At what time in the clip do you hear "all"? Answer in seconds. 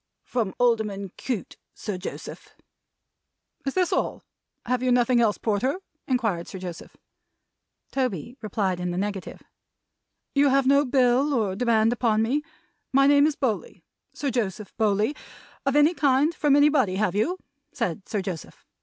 3.93-4.23